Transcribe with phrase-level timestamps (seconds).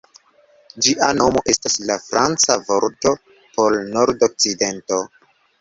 [0.85, 3.13] Ĝia nomo estas la franca vorto
[3.59, 5.01] por "nord-okcidento".